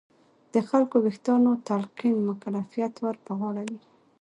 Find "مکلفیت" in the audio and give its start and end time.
2.29-2.93